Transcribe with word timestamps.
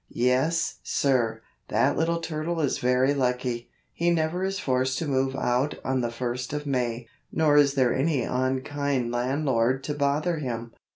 Yes, 0.09 0.79
sir, 0.81 1.43
that 1.67 1.95
little 1.95 2.19
turtle 2.21 2.59
is 2.59 2.79
very 2.79 3.13
lucky; 3.13 3.69
he 3.93 4.09
never 4.09 4.43
is 4.43 4.57
forced 4.57 4.97
to 4.97 5.07
move 5.07 5.35
out 5.35 5.75
on 5.85 6.01
the 6.01 6.09
first 6.09 6.53
of 6.53 6.65
May, 6.65 7.05
nor 7.31 7.55
is 7.55 7.75
there 7.75 7.93
any 7.93 8.23
unkind 8.23 9.11
landlord 9.11 9.83
to 9.83 9.93
bother 9.93 10.37
him. 10.37 10.73